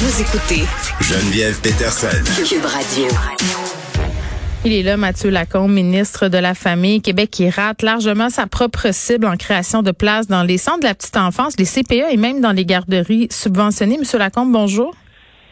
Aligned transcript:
Vous 0.00 0.20
écoutez 0.20 0.62
Geneviève 1.00 1.60
Peterson. 1.60 2.06
Cube 2.48 2.64
Radio. 2.64 3.08
Il 4.64 4.72
est 4.72 4.84
là, 4.84 4.96
Mathieu 4.96 5.28
Lacombe, 5.28 5.72
ministre 5.72 6.28
de 6.28 6.38
la 6.38 6.54
Famille. 6.54 7.02
Québec 7.02 7.30
qui 7.32 7.50
rate 7.50 7.82
largement 7.82 8.30
sa 8.30 8.46
propre 8.46 8.94
cible 8.94 9.26
en 9.26 9.36
création 9.36 9.82
de 9.82 9.90
places 9.90 10.28
dans 10.28 10.44
les 10.44 10.56
centres 10.56 10.78
de 10.78 10.84
la 10.84 10.94
petite 10.94 11.16
enfance, 11.16 11.54
les 11.58 11.64
CPE 11.64 12.12
et 12.12 12.16
même 12.16 12.40
dans 12.40 12.52
les 12.52 12.64
garderies 12.64 13.26
subventionnées. 13.32 13.98
Monsieur 13.98 14.18
Lacombe, 14.18 14.52
bonjour. 14.52 14.94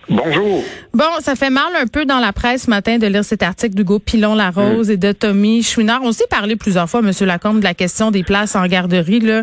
Bonjour. 0.08 0.62
Bon, 0.94 1.04
ça 1.18 1.34
fait 1.34 1.50
mal 1.50 1.74
un 1.80 1.88
peu 1.88 2.04
dans 2.04 2.20
la 2.20 2.32
presse 2.32 2.62
ce 2.64 2.70
matin 2.70 2.98
de 2.98 3.06
lire 3.08 3.24
cet 3.24 3.42
article 3.42 3.74
d'Hugo 3.74 3.98
Pilon-Larose 3.98 4.88
et 4.88 4.96
de 4.96 5.10
Tommy 5.10 5.64
Chouinard. 5.64 6.00
On 6.04 6.12
s'est 6.12 6.28
parlé 6.30 6.54
plusieurs 6.54 6.88
fois, 6.88 7.02
Monsieur 7.02 7.26
Lacombe, 7.26 7.58
de 7.58 7.64
la 7.64 7.74
question 7.74 8.12
des 8.12 8.22
places 8.22 8.54
en 8.54 8.64
garderie. 8.66 9.18
Là. 9.18 9.42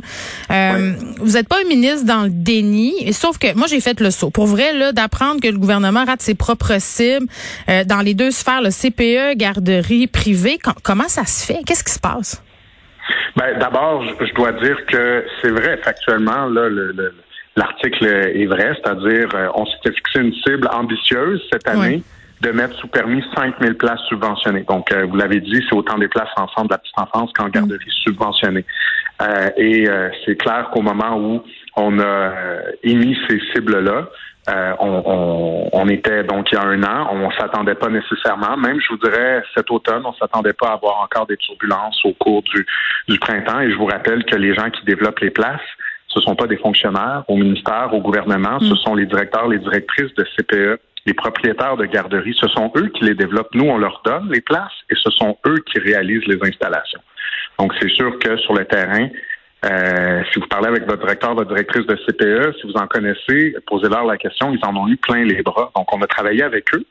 Euh, 0.51 0.93
Vous 1.19 1.33
n'êtes 1.33 1.49
pas 1.49 1.57
un 1.63 1.67
ministre 1.67 2.05
dans 2.05 2.23
le 2.23 2.29
déni, 2.29 3.11
sauf 3.11 3.37
que 3.37 3.53
moi, 3.57 3.67
j'ai 3.67 3.81
fait 3.81 3.99
le 3.99 4.09
saut. 4.09 4.29
Pour 4.29 4.45
vrai, 4.47 4.71
là, 4.73 4.93
d'apprendre 4.93 5.41
que 5.41 5.49
le 5.49 5.57
gouvernement 5.57 6.05
rate 6.05 6.21
ses 6.21 6.35
propres 6.35 6.79
cibles 6.79 7.27
euh, 7.69 7.83
dans 7.83 7.99
les 7.99 8.13
deux 8.13 8.31
sphères, 8.31 8.61
le 8.61 8.69
CPE, 8.69 9.35
garderie 9.37 10.07
privée, 10.07 10.59
comment 10.83 11.09
ça 11.09 11.25
se 11.25 11.45
fait? 11.45 11.59
Qu'est-ce 11.65 11.83
qui 11.83 11.91
se 11.93 11.99
passe? 11.99 12.41
Ben, 13.35 13.59
D'abord, 13.59 14.01
je 14.21 14.33
dois 14.33 14.53
dire 14.53 14.77
que 14.87 15.25
c'est 15.41 15.49
vrai, 15.49 15.77
factuellement, 15.83 16.45
là, 16.45 16.69
le, 16.69 16.93
le 16.93 17.13
l'article 17.55 18.05
est 18.05 18.45
vrai, 18.45 18.75
c'est-à-dire 18.75 19.29
euh, 19.35 19.47
on 19.55 19.65
s'était 19.65 19.91
fixé 19.91 20.19
une 20.19 20.33
cible 20.33 20.67
ambitieuse 20.71 21.41
cette 21.51 21.67
année. 21.67 22.03
de 22.41 22.51
mettre 22.51 22.75
sous 22.75 22.89
permis 22.89 23.23
5000 23.35 23.75
places 23.75 24.01
subventionnées. 24.09 24.65
Donc, 24.67 24.91
euh, 24.91 25.05
vous 25.05 25.15
l'avez 25.15 25.39
dit, 25.39 25.63
c'est 25.69 25.75
autant 25.77 25.97
des 25.97 26.09
places 26.09 26.27
ensemble 26.35 26.67
de 26.67 26.73
la 26.73 26.77
petite 26.77 26.99
enfance 26.99 27.31
qu'en 27.31 27.47
mm. 27.47 27.51
garderie 27.51 27.91
subventionnée. 28.03 28.65
Euh, 29.21 29.49
et 29.55 29.87
c'est 30.25 30.35
clair 30.35 30.69
qu'au 30.73 30.81
moment 30.81 31.17
où 31.17 31.41
on 31.77 31.99
a 32.01 32.33
émis 32.83 33.17
ces 33.29 33.39
cibles-là, 33.53 34.09
on, 34.77 35.69
on, 35.71 35.87
était 35.87 36.25
donc 36.25 36.51
il 36.51 36.55
y 36.55 36.57
a 36.57 36.63
un 36.63 36.83
an, 36.83 37.07
on 37.13 37.31
s'attendait 37.31 37.75
pas 37.75 37.87
nécessairement, 37.87 38.57
même 38.57 38.77
je 38.81 38.89
vous 38.89 38.97
dirais 38.97 39.41
cet 39.55 39.71
automne, 39.71 40.01
on 40.03 40.13
s'attendait 40.13 40.51
pas 40.51 40.71
à 40.71 40.73
avoir 40.73 41.01
encore 41.01 41.25
des 41.25 41.37
turbulences 41.37 42.03
au 42.03 42.11
cours 42.11 42.41
du, 42.41 42.65
du 43.07 43.19
printemps. 43.19 43.61
Et 43.61 43.71
je 43.71 43.77
vous 43.77 43.85
rappelle 43.85 44.25
que 44.25 44.35
les 44.35 44.53
gens 44.53 44.69
qui 44.69 44.83
développent 44.83 45.21
les 45.21 45.31
places, 45.31 45.61
ce 46.13 46.19
ne 46.19 46.23
sont 46.23 46.35
pas 46.35 46.47
des 46.47 46.57
fonctionnaires 46.57 47.23
au 47.27 47.35
ministère, 47.35 47.89
au 47.93 47.99
gouvernement, 47.99 48.59
ce 48.59 48.73
mm. 48.73 48.77
sont 48.77 48.95
les 48.95 49.05
directeurs, 49.05 49.47
les 49.47 49.59
directrices 49.59 50.13
de 50.15 50.23
CPE, 50.37 50.79
les 51.05 51.13
propriétaires 51.13 51.75
de 51.75 51.85
garderies. 51.85 52.35
Ce 52.39 52.47
sont 52.49 52.71
eux 52.77 52.89
qui 52.89 53.03
les 53.03 53.15
développent. 53.15 53.53
Nous, 53.55 53.65
on 53.65 53.77
leur 53.77 54.01
donne 54.05 54.29
les 54.31 54.41
places 54.41 54.71
et 54.89 54.95
ce 54.95 55.09
sont 55.11 55.37
eux 55.47 55.57
qui 55.65 55.79
réalisent 55.79 56.27
les 56.27 56.39
installations. 56.41 57.01
Donc, 57.59 57.73
c'est 57.79 57.89
sûr 57.89 58.17
que 58.19 58.37
sur 58.37 58.53
le 58.53 58.65
terrain, 58.65 59.09
euh, 59.65 60.23
si 60.31 60.39
vous 60.39 60.47
parlez 60.47 60.67
avec 60.67 60.85
votre 60.85 61.01
directeur, 61.01 61.33
votre 61.35 61.49
directrice 61.49 61.85
de 61.85 61.95
CPE, 61.95 62.57
si 62.59 62.67
vous 62.67 62.75
en 62.75 62.87
connaissez, 62.87 63.55
posez-leur 63.67 64.05
la 64.05 64.17
question. 64.17 64.53
Ils 64.53 64.65
en 64.65 64.75
ont 64.75 64.87
eu 64.87 64.97
plein 64.97 65.23
les 65.25 65.41
bras. 65.41 65.71
Donc, 65.75 65.93
on 65.93 66.01
a 66.01 66.07
travaillé 66.07 66.43
avec 66.43 66.73
eux. 66.75 66.85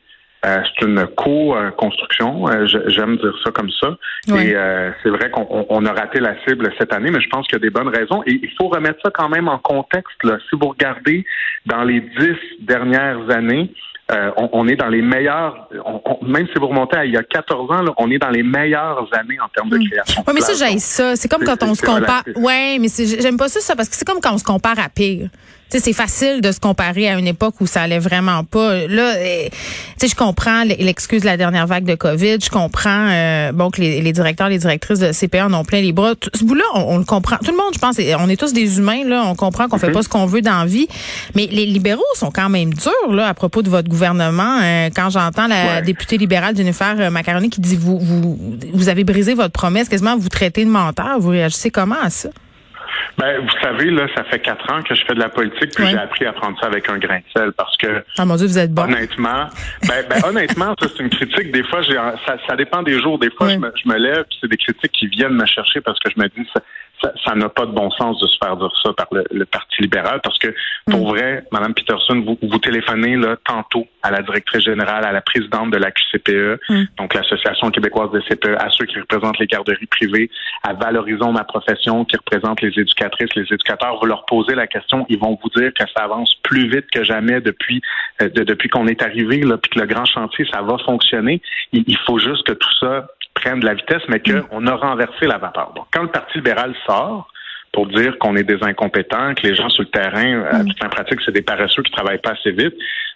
Euh, 0.45 0.61
c'est 0.65 0.87
une 0.87 1.07
co-construction, 1.07 2.49
euh, 2.49 2.67
j'aime 2.67 3.17
dire 3.17 3.35
ça 3.45 3.53
comme 3.53 3.71
ça. 3.81 3.97
Et 4.29 4.57
euh, 4.57 4.91
c'est 5.03 5.11
vrai 5.11 5.31
qu'on 5.31 5.87
a 5.87 5.93
raté 5.93 6.19
la 6.19 6.35
cible 6.45 6.69
cette 6.79 6.93
année, 6.93 7.13
mais 7.13 7.21
je 7.21 7.29
pense 7.29 7.47
qu'il 7.47 7.55
y 7.55 7.61
a 7.61 7.63
des 7.63 7.71
bonnes 7.71 7.89
raisons. 7.89 8.25
Et 8.27 8.41
il 8.43 8.51
faut 8.59 8.67
remettre 8.67 8.99
ça 9.05 9.11
quand 9.15 9.29
même 9.29 9.47
en 9.47 9.59
contexte. 9.59 10.17
Là. 10.25 10.39
Si 10.51 10.57
vous 10.61 10.69
regardez 10.69 11.25
dans 11.67 11.85
les 11.85 12.01
dix 12.01 12.37
dernières 12.61 13.31
années, 13.31 13.73
on, 14.37 14.69
est 14.69 14.77
dans 14.77 14.89
les 14.89 15.01
meilleurs, 15.01 15.69
même 16.21 16.47
si 16.53 16.59
vous 16.59 16.67
remontez 16.67 16.99
à 16.99 17.07
il 17.07 17.13
y 17.13 17.17
a 17.17 17.23
14 17.23 17.71
ans, 17.71 17.83
là, 17.83 17.93
on 17.97 18.11
est 18.11 18.19
dans 18.19 18.29
les 18.29 18.43
meilleures 18.43 19.09
années 19.13 19.39
en 19.41 19.49
termes 19.49 19.71
de 19.71 19.79
hmm. 19.79 19.89
création. 19.89 20.25
Oui, 20.27 20.35
mais 20.35 20.41
ça, 20.41 20.53
j'aime 20.53 20.79
ça. 20.79 21.17
C'est 21.17 21.29
comme 21.29 21.45
quand 21.45 21.63
on 21.63 21.75
se 21.75 21.83
compare. 21.83 22.25
Oui, 22.37 22.79
mais 22.79 22.89
j'aime 23.21 23.39
pas 23.39 23.49
ça, 23.49 23.61
ça, 23.61 23.77
parce 23.77 23.89
que 23.89 23.95
c'est 23.95 24.05
comme 24.05 24.21
quand 24.21 24.35
on 24.35 24.39
se 24.39 24.45
compare 24.45 24.79
à 24.81 24.89
pire 24.89 25.31
c'est 25.79 25.93
facile 25.93 26.41
de 26.41 26.53
se 26.53 26.61
comparer 26.61 27.09
à 27.09 27.19
une 27.19 27.27
époque 27.27 27.55
où 27.61 27.67
ça 27.67 27.83
allait 27.83 27.99
vraiment 27.99 28.45
pas. 28.45 28.87
Là, 28.87 29.15
tu 29.17 29.51
sais, 29.99 30.09
je 30.09 30.15
comprends 30.15 30.65
l'excuse 30.65 31.23
de 31.23 31.27
la 31.27 31.37
dernière 31.37 31.67
vague 31.67 31.85
de 31.85 31.95
COVID. 31.95 32.39
Je 32.43 32.51
comprends, 32.51 33.09
euh, 33.11 33.53
bon, 33.53 33.71
que 33.71 33.81
les, 33.81 34.13
directeurs, 34.13 34.49
les 34.49 34.59
directrices 34.59 34.99
de 34.99 35.13
CPA 35.13 35.47
en 35.47 35.55
ont 35.55 35.65
plein 35.65 35.81
les 35.81 35.93
bras. 35.93 36.15
ce 36.35 36.45
bout-là, 36.45 36.65
on, 36.75 36.99
le 36.99 37.05
comprend. 37.05 37.37
Tout 37.39 37.51
le 37.51 37.57
monde, 37.57 37.73
je 37.75 37.79
pense, 37.79 37.97
on 38.19 38.29
est 38.29 38.37
tous 38.37 38.53
des 38.53 38.79
humains, 38.79 39.05
là. 39.05 39.25
On 39.27 39.35
comprend 39.35 39.69
qu'on 39.69 39.79
fait 39.79 39.89
mhm. 39.89 39.95
pas 39.95 40.03
ce 40.03 40.09
qu'on 40.09 40.27
veut 40.27 40.43
dans 40.43 40.59
la 40.59 40.67
vie. 40.67 40.89
Mais 41.35 41.49
les 41.51 41.67
libéraux 41.67 42.03
sont 42.15 42.31
quand 42.31 42.49
même 42.49 42.75
durs, 42.75 43.13
là, 43.13 43.29
à 43.29 43.35
propos 43.35 43.63
de 43.63 43.71
votre 43.71 43.89
gouvernement. 43.89 44.59
Euh, 44.63 44.91
quand 44.95 45.11
j'entends 45.11 45.47
la 45.47 45.81
députée 45.81 46.19
libérale 46.19 46.57
Jennifer 46.57 46.95
euh, 46.99 47.11
Macaroni 47.11 47.51
qui 47.51 47.61
dit, 47.61 47.77
vous, 47.77 47.99
vous, 47.99 48.39
vous 48.73 48.89
avez 48.89 49.05
brisé 49.05 49.35
votre 49.35 49.53
promesse, 49.53 49.89
quasiment 49.89 50.17
vous 50.17 50.29
traitez 50.29 50.65
de 50.65 50.71
menteur. 50.71 51.19
Vous 51.19 51.31
réagissez 51.31 51.71
comment 51.71 52.01
à 52.03 52.11
ça? 52.11 52.29
Ben, 53.19 53.41
vous 53.41 53.61
savez, 53.61 53.91
là, 53.91 54.07
ça 54.15 54.25
fait 54.25 54.41
quatre 54.41 54.71
ans 54.73 54.83
que 54.83 54.95
je 54.95 55.05
fais 55.05 55.15
de 55.15 55.21
la 55.21 55.29
politique, 55.29 55.75
puis 55.75 55.87
j'ai 55.87 55.99
appris 55.99 56.27
à 56.27 56.33
prendre 56.33 56.59
ça 56.61 56.67
avec 56.67 56.89
un 56.89 56.99
grain 56.99 57.19
de 57.19 57.25
sel 57.35 57.53
parce 57.53 57.77
que. 57.77 58.05
Ah 58.19 58.25
mon 58.25 58.37
Dieu, 58.37 58.47
vous 58.47 58.59
êtes 58.59 58.73
bon. 58.73 58.83
Honnêtement, 58.83 59.49
ben, 59.89 60.05
ben 60.09 60.25
honnêtement, 60.29 60.75
ça 60.81 60.89
c'est 60.89 61.03
une 61.03 61.11
critique. 61.11 61.53
Des 61.53 61.63
fois, 61.65 61.83
j'ai, 61.83 61.95
ça, 61.95 62.37
ça 62.47 62.57
dépend 62.57 62.83
des 62.83 63.01
jours. 63.01 63.19
Des 63.19 63.31
fois, 63.31 63.49
je, 63.49 63.57
me, 63.57 63.73
je 63.83 63.89
me 63.89 63.97
lève, 63.97 64.25
puis 64.29 64.39
c'est 64.41 64.49
des 64.49 64.57
critiques 64.57 64.93
qui 64.93 65.07
viennent 65.07 65.35
me 65.35 65.47
chercher 65.47 65.81
parce 65.81 65.99
que 65.99 66.11
je 66.11 66.21
me 66.21 66.29
dis, 66.29 66.49
ça, 66.55 66.61
ça 67.25 67.35
n'a 67.35 67.49
pas 67.49 67.67
de 67.67 67.73
bon 67.73 67.91
sens 67.91 68.21
de 68.21 68.27
se 68.27 68.37
faire 68.43 68.57
dire 68.57 68.73
ça 68.83 68.93
par 68.93 69.07
le, 69.13 69.45
Parti 69.45 69.83
libéral 69.83 70.21
parce 70.23 70.39
que 70.39 70.55
pour 70.91 71.07
mm. 71.07 71.11
vrai, 71.11 71.45
Madame 71.53 71.75
Peterson, 71.75 72.23
vous, 72.25 72.39
vous 72.41 72.59
téléphonez 72.59 73.17
là 73.17 73.37
tantôt 73.45 73.87
à 74.03 74.11
la 74.11 74.23
directrice 74.23 74.65
générale, 74.65 75.05
à 75.05 75.13
la 75.13 75.21
présidente 75.21 75.71
de 75.71 75.77
la 75.77 75.91
QCPE, 75.91 76.61
mm. 76.69 76.85
donc 76.99 77.15
l'Association 77.15 77.71
québécoise 77.71 78.11
des 78.13 78.23
CPE, 78.23 78.57
à 78.59 78.71
ceux 78.71 78.87
qui 78.87 78.99
représentent 78.99 79.39
les 79.39 79.47
garderies 79.47 79.87
privées, 79.87 80.31
à 80.63 80.73
Valorisons 80.73 81.33
ma 81.33 81.45
profession, 81.45 82.05
qui 82.05 82.17
représente 82.17 82.61
les 82.63 82.71
éducatrices, 82.79 83.35
les 83.35 83.43
éducateurs. 83.43 83.99
Vous 84.01 84.07
leur 84.07 84.25
posez 84.27 84.55
la 84.55 84.67
question, 84.67 85.05
ils 85.09 85.19
vont 85.19 85.39
vous 85.43 85.51
dire 85.61 85.73
que 85.75 85.85
ça 85.95 86.05
avance 86.05 86.35
plus 86.43 86.69
vite 86.69 86.87
que 86.91 87.05
jamais 87.05 87.41
depuis 87.41 87.83
euh, 88.23 88.29
depuis 88.29 88.69
qu'on 88.69 88.87
est 88.87 89.03
arrivé, 89.03 89.41
là, 89.41 89.59
puis 89.59 89.71
que 89.71 89.81
le 89.81 89.87
grand 89.87 90.05
chantier, 90.05 90.47
ça 90.53 90.63
va 90.63 90.79
fonctionner. 90.79 91.43
il 91.73 91.99
faut 92.07 92.19
juste 92.19 92.47
que 92.47 92.53
tout 92.53 92.73
ça 92.81 93.07
prennent 93.35 93.61
de 93.61 93.67
la 93.67 93.75
vitesse, 93.75 94.03
mais 94.09 94.21
qu'on 94.21 94.61
mm. 94.61 94.69
a 94.69 94.77
renversé 94.77 95.27
la 95.27 95.39
vapeur. 95.39 95.73
Donc, 95.75 95.87
quand 95.93 96.03
le 96.03 96.09
Parti 96.09 96.39
libéral 96.39 96.75
sort 96.87 97.29
pour 97.73 97.87
dire 97.87 98.19
qu'on 98.19 98.37
est 98.37 98.45
des 98.45 98.63
incompétents, 98.63 99.35
que 99.35 99.47
les 99.47 99.55
gens 99.55 99.71
sur 99.71 99.83
le 99.83 99.89
terrain, 99.89 100.43
à 100.51 100.61
toute 100.61 100.79
fin 100.79 100.89
pratique, 100.91 101.21
c'est 101.25 101.33
des 101.33 101.43
paresseux 101.43 101.83
qui 101.83 101.91
travaillent 101.91 102.21
pas 102.21 102.33
assez 102.33 102.51
vite, 102.51 102.75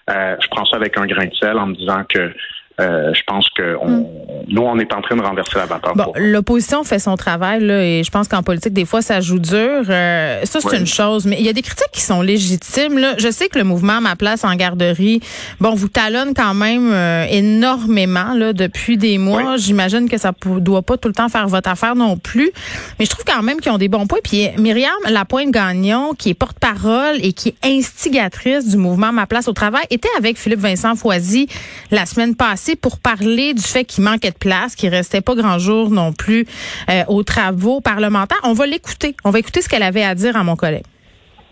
euh, 0.08 0.36
je 0.40 0.48
prends 0.48 0.64
ça 0.64 0.76
avec 0.76 0.96
un 0.96 1.06
grain 1.06 1.26
de 1.26 1.34
sel 1.34 1.58
en 1.58 1.66
me 1.66 1.74
disant 1.74 2.04
que 2.08 2.32
euh, 2.78 3.14
je 3.14 3.22
pense 3.26 3.48
que 3.56 3.74
on, 3.80 3.88
hmm. 3.88 4.06
nous, 4.48 4.60
on 4.60 4.78
est 4.78 4.92
en 4.92 5.00
train 5.00 5.16
de 5.16 5.22
renverser 5.22 5.56
la 5.56 5.64
vapeur. 5.64 5.94
Bon, 5.96 6.12
l'opposition 6.16 6.84
fait 6.84 6.98
son 6.98 7.16
travail 7.16 7.64
là, 7.64 7.82
et 7.82 8.02
je 8.04 8.10
pense 8.10 8.28
qu'en 8.28 8.42
politique, 8.42 8.74
des 8.74 8.84
fois, 8.84 9.00
ça 9.00 9.20
joue 9.20 9.38
dur. 9.38 9.84
Euh, 9.88 10.44
ça, 10.44 10.60
c'est 10.60 10.76
une 10.76 10.86
chose, 10.86 11.24
mais 11.24 11.36
il 11.38 11.46
y 11.46 11.48
a 11.48 11.54
des 11.54 11.62
critiques 11.62 11.90
qui 11.90 12.02
sont 12.02 12.20
légitimes. 12.20 12.98
Là. 12.98 13.14
Je 13.16 13.30
sais 13.30 13.48
que 13.48 13.58
le 13.58 13.64
mouvement 13.64 14.02
Ma 14.02 14.14
place 14.14 14.44
en 14.44 14.54
garderie, 14.56 15.20
bon, 15.58 15.74
vous 15.74 15.88
talonne 15.88 16.34
quand 16.34 16.52
même 16.52 16.92
euh, 16.92 17.24
énormément 17.30 18.34
là 18.34 18.52
depuis 18.52 18.98
des 18.98 19.16
mois. 19.16 19.56
J'imagine 19.56 20.08
que 20.08 20.18
ça 20.18 20.32
doit 20.58 20.82
pas 20.82 20.98
tout 20.98 21.08
le 21.08 21.14
temps 21.14 21.30
faire 21.30 21.48
votre 21.48 21.70
affaire 21.70 21.96
non 21.96 22.18
plus, 22.18 22.50
mais 22.98 23.06
je 23.06 23.10
trouve 23.10 23.24
quand 23.24 23.42
même 23.42 23.58
qu'ils 23.58 23.72
ont 23.72 23.78
des 23.78 23.88
bons 23.88 24.06
points. 24.06 24.18
Puis 24.22 24.50
Myriam 24.58 24.92
Lapointe-Gagnon, 25.08 26.12
qui 26.12 26.28
est 26.28 26.34
porte-parole 26.34 27.16
et 27.22 27.32
qui 27.32 27.48
est 27.48 27.66
instigatrice 27.66 28.68
du 28.68 28.76
mouvement 28.76 29.12
Ma 29.12 29.26
place 29.26 29.48
au 29.48 29.54
travail, 29.54 29.84
était 29.88 30.10
avec 30.18 30.36
Philippe 30.36 30.60
Vincent 30.60 30.94
Foisy 30.94 31.48
la 31.90 32.04
semaine 32.04 32.34
passée 32.34 32.65
pour 32.74 32.98
parler 32.98 33.54
du 33.54 33.62
fait 33.62 33.84
qu'il 33.84 34.02
manquait 34.02 34.32
de 34.32 34.38
place, 34.38 34.74
qu'il 34.74 34.88
restait 34.88 35.20
pas 35.20 35.34
grand 35.34 35.58
jour 35.58 35.90
non 35.90 36.12
plus 36.12 36.46
euh, 36.90 37.04
aux 37.08 37.22
travaux 37.22 37.80
parlementaires. 37.80 38.40
On 38.42 38.54
va 38.54 38.66
l'écouter. 38.66 39.14
On 39.24 39.30
va 39.30 39.38
écouter 39.38 39.62
ce 39.62 39.68
qu'elle 39.68 39.84
avait 39.84 40.02
à 40.02 40.14
dire 40.14 40.36
à 40.36 40.42
mon 40.42 40.56
collègue. 40.56 40.84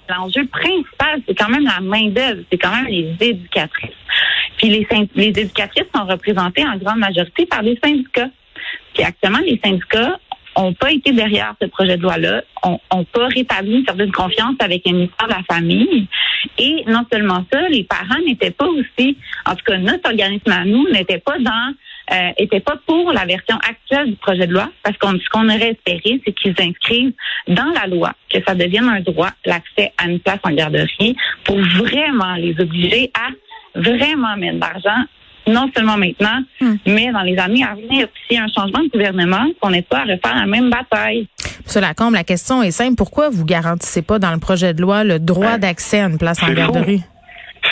L'enjeu 0.09 0.47
principal, 0.47 1.23
c'est 1.27 1.35
quand 1.35 1.49
même 1.49 1.65
la 1.65 1.81
main-d'œuvre, 1.81 2.43
c'est 2.51 2.59
quand 2.59 2.75
même 2.75 2.87
les 2.87 3.17
éducatrices. 3.21 3.91
Puis 4.59 4.69
les, 4.69 4.87
les 5.15 5.29
éducatrices 5.29 5.87
sont 5.95 6.05
représentées 6.05 6.67
en 6.67 6.77
grande 6.77 6.99
majorité 6.99 7.47
par 7.47 7.63
les 7.63 7.79
syndicats. 7.83 8.31
Puis 8.95 9.03
actuellement, 9.03 9.39
les 9.39 9.61
syndicats 9.65 10.19
ont 10.57 10.73
pas 10.73 10.93
été 10.93 11.13
derrière 11.13 11.55
ce 11.61 11.67
projet 11.67 11.97
de 11.97 12.03
loi-là, 12.03 12.43
ont, 12.63 12.79
ont 12.91 13.05
pas 13.05 13.27
rétabli 13.29 13.79
une 13.79 13.85
certaine 13.85 14.13
confiance 14.13 14.55
avec 14.61 14.83
le 14.87 14.93
ministère 14.93 15.27
de 15.27 15.33
la 15.33 15.43
Famille. 15.49 16.07
Et 16.59 16.85
non 16.87 17.05
seulement 17.13 17.45
ça, 17.53 17.69
les 17.69 17.85
parents 17.85 18.21
n'étaient 18.27 18.51
pas 18.51 18.67
aussi, 18.67 19.17
en 19.47 19.55
tout 19.55 19.65
cas 19.67 19.79
notre 19.79 20.09
organisme 20.09 20.53
à 20.53 20.65
nous, 20.65 20.89
n'était 20.91 21.19
pas 21.19 21.39
dans 21.39 21.75
euh, 22.13 22.33
était 22.37 22.61
pas 22.61 22.77
pour 22.87 23.13
la 23.13 23.25
version 23.25 23.57
actuelle 23.57 24.11
du 24.11 24.17
projet 24.17 24.47
de 24.47 24.53
loi, 24.53 24.69
parce 24.83 24.97
qu'on 24.99 25.19
ce 25.19 25.29
qu'on 25.31 25.49
aurait 25.49 25.71
espéré, 25.71 26.21
c'est 26.25 26.33
qu'ils 26.33 26.55
inscrivent 26.59 27.15
dans 27.49 27.73
la 27.75 27.87
loi 27.87 28.13
que 28.29 28.43
ça 28.47 28.55
devienne 28.55 28.89
un 28.91 29.01
droit 29.01 29.31
l'accès 29.47 29.93
à 29.97 30.07
une 30.09 30.21
place 30.21 30.41
en 30.43 30.51
garderie 30.51 31.17
pour 31.45 31.59
vraiment 31.59 32.35
les 32.35 32.55
obliger 32.61 33.11
à 33.15 33.31
vraiment 33.81 34.37
mettre 34.37 34.57
de 34.57 34.61
l'argent 34.61 35.05
non 35.47 35.71
seulement 35.75 35.97
maintenant, 35.97 36.41
hmm. 36.61 36.75
mais 36.87 37.13
dans 37.13 37.23
les 37.23 37.37
années 37.39 37.65
à 37.65 37.75
venir. 37.75 38.09
S'il 38.27 38.37
y 38.37 38.41
a 38.41 38.45
un 38.45 38.49
changement 38.49 38.83
de 38.83 38.89
gouvernement, 38.89 39.47
qu'on 39.61 39.71
n'est 39.71 39.83
pas 39.83 39.99
à 39.99 40.03
refaire 40.03 40.35
la 40.35 40.47
même 40.47 40.71
bataille. 40.71 41.29
Monsieur 41.65 41.81
Lacombe, 41.81 42.15
la 42.15 42.25
question 42.25 42.63
est 42.63 42.71
simple. 42.71 42.95
Pourquoi 42.97 43.29
vous 43.31 43.45
garantissez 43.45 44.03
pas 44.03 44.19
dans 44.19 44.33
le 44.33 44.39
projet 44.39 44.75
de 44.75 44.83
loi 44.83 45.05
le 45.05 45.19
droit 45.19 45.53
ben, 45.53 45.59
d'accès 45.59 46.01
à 46.01 46.07
une 46.07 46.19
place 46.19 46.43
en 46.43 46.53
garderie? 46.53 47.03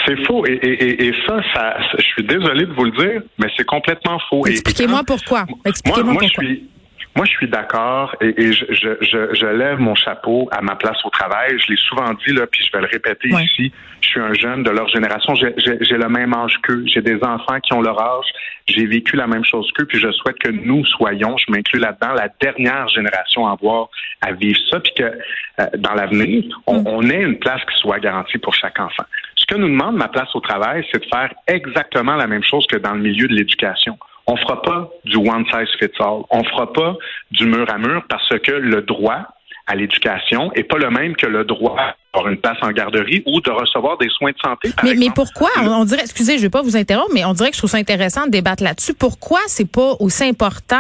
C'est 0.07 0.17
faux. 0.27 0.45
Et, 0.47 1.13
ça, 1.27 1.41
ça, 1.55 1.77
je 1.99 2.03
suis 2.03 2.25
désolé 2.25 2.67
de 2.67 2.73
vous 2.73 2.85
le 2.85 2.91
dire, 2.93 3.23
mais 3.39 3.49
c'est 3.57 3.67
complètement 3.67 4.19
faux. 4.29 4.47
Expliquez-moi 4.47 5.03
pourquoi. 5.07 5.45
Expliquez-moi 5.65 6.15
pourquoi. 6.15 6.29
Je 6.43 6.47
suis, 6.47 6.69
Moi, 7.15 7.27
je 7.27 7.31
suis 7.33 7.49
d'accord 7.49 8.17
et, 8.23 8.53
je, 8.53 8.65
je, 8.71 9.35
je, 9.35 9.47
lève 9.47 9.79
mon 9.79 9.95
chapeau 9.95 10.49
à 10.51 10.63
ma 10.63 10.77
place 10.77 10.97
au 11.05 11.11
travail. 11.11 11.59
Je 11.59 11.71
l'ai 11.71 11.77
souvent 11.77 12.15
dit, 12.15 12.33
là, 12.33 12.47
puis 12.47 12.65
je 12.65 12.73
vais 12.73 12.83
le 12.83 12.89
répéter 12.91 13.29
ici. 13.29 13.71
Je 14.01 14.09
suis 14.09 14.21
un 14.21 14.33
jeune 14.33 14.63
de 14.63 14.71
leur 14.71 14.89
génération. 14.89 15.35
J'ai 15.35 15.97
le 15.99 16.09
même 16.09 16.33
âge 16.33 16.59
qu'eux. 16.63 16.85
J'ai 16.87 17.03
des 17.03 17.23
enfants 17.23 17.61
qui 17.61 17.75
ont 17.75 17.83
leur 17.83 18.01
âge. 18.01 18.25
J'ai 18.67 18.87
vécu 18.87 19.17
la 19.17 19.27
même 19.27 19.45
chose 19.45 19.71
qu'eux, 19.73 19.85
puis 19.85 19.99
je 19.99 20.11
souhaite 20.13 20.39
que 20.39 20.49
nous 20.49 20.85
soyons, 20.87 21.37
je 21.37 21.51
m'inclus 21.51 21.81
là-dedans, 21.81 22.15
la 22.15 22.29
dernière 22.41 22.89
génération 22.89 23.47
à 23.47 23.53
avoir 23.53 23.89
à 24.21 24.33
vivre 24.33 24.59
ça, 24.71 24.81
puis 24.81 24.93
que 24.97 25.03
euh, 25.03 25.67
dans 25.79 25.95
l'avenir, 25.95 26.45
on, 26.67 26.81
mm. 26.81 26.87
on 26.87 27.11
ait 27.11 27.23
une 27.23 27.39
place 27.39 27.61
qui 27.71 27.79
soit 27.79 27.99
garantie 27.99 28.39
pour 28.39 28.55
chaque 28.55 28.79
enfant. 28.79 29.05
Ce 29.35 29.45
que 29.45 29.57
nous 29.57 29.69
demande 29.69 29.97
ma 29.97 30.09
place 30.09 30.35
au 30.35 30.41
travail, 30.41 30.87
c'est 30.91 31.01
de 31.01 31.09
faire 31.09 31.35
exactement 31.49 32.15
la 32.15 32.27
même 32.27 32.45
chose 32.45 32.67
que 32.69 32.77
dans 32.77 32.95
le 32.95 33.01
milieu 33.01 33.27
de 33.27 33.35
l'éducation. 33.35 33.99
On 34.27 34.37
fera 34.37 34.63
pas 34.63 34.91
du 35.05 35.17
one 35.17 35.45
size 35.47 35.69
fits 35.79 36.01
all. 36.01 36.23
On 36.31 36.45
fera 36.45 36.73
pas 36.73 36.97
du 37.31 37.47
mur 37.47 37.67
à 37.69 37.79
mur 37.79 38.03
parce 38.09 38.29
que 38.39 38.53
le 38.53 38.83
droit 38.83 39.27
à 39.67 39.75
l'éducation 39.75 40.53
est 40.55 40.65
pas 40.65 40.79
le 40.79 40.91
même 40.91 41.17
que 41.17 41.27
le 41.27 41.45
droit 41.45 41.95
avoir 42.15 42.31
une 42.31 42.39
place 42.39 42.59
en 42.61 42.71
garderie 42.73 43.23
ou 43.27 43.41
de 43.41 43.51
recevoir 43.51 43.97
des 43.97 44.09
soins 44.11 44.33
de 44.33 44.39
santé. 44.45 44.71
mais, 44.83 44.95
mais 44.95 45.09
pourquoi? 45.15 45.49
On, 45.63 45.85
dirait, 45.85 46.03
excusez, 46.03 46.37
je 46.37 46.43
vais 46.43 46.51
pas 46.51 46.61
vous 46.61 46.77
interrompre, 46.77 47.11
mais 47.15 47.25
on 47.25 47.33
dirait 47.33 47.49
que 47.49 47.55
je 47.55 47.61
trouve 47.61 47.71
ça 47.71 47.79
intéressant 47.79 48.27
de 48.27 48.31
débattre 48.31 48.63
là-dessus. 48.63 48.93
Pourquoi 48.93 49.41
c'est 49.47 49.71
pas 49.71 49.95
aussi 49.99 50.25
important, 50.25 50.77